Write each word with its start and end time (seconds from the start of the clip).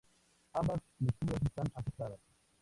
Ambas 0.53 0.79
lecturas 0.99 1.39
están 1.45 1.71
aceptadas. 1.75 2.19